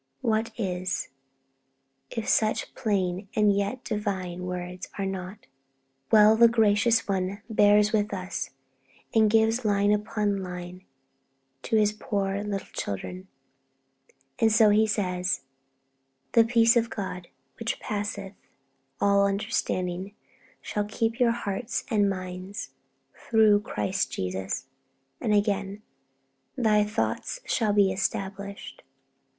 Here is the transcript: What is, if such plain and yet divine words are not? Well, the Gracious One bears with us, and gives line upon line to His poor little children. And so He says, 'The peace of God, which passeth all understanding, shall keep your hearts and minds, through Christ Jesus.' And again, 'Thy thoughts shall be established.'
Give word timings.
What 0.21 0.49
is, 0.57 1.09
if 2.09 2.27
such 2.27 2.73
plain 2.73 3.27
and 3.35 3.55
yet 3.55 3.83
divine 3.83 4.47
words 4.47 4.89
are 4.97 5.05
not? 5.05 5.45
Well, 6.11 6.35
the 6.35 6.47
Gracious 6.47 7.07
One 7.07 7.43
bears 7.47 7.91
with 7.93 8.11
us, 8.11 8.49
and 9.13 9.29
gives 9.29 9.63
line 9.63 9.91
upon 9.93 10.41
line 10.41 10.85
to 11.61 11.75
His 11.75 11.93
poor 11.93 12.41
little 12.43 12.65
children. 12.73 13.27
And 14.39 14.51
so 14.51 14.71
He 14.71 14.87
says, 14.87 15.41
'The 16.31 16.45
peace 16.45 16.75
of 16.75 16.89
God, 16.89 17.27
which 17.59 17.79
passeth 17.79 18.33
all 18.99 19.27
understanding, 19.27 20.15
shall 20.61 20.85
keep 20.85 21.19
your 21.19 21.29
hearts 21.31 21.83
and 21.91 22.09
minds, 22.09 22.71
through 23.13 23.59
Christ 23.61 24.11
Jesus.' 24.11 24.65
And 25.19 25.31
again, 25.31 25.83
'Thy 26.57 26.85
thoughts 26.85 27.41
shall 27.45 27.71
be 27.73 27.91
established.' 27.93 28.81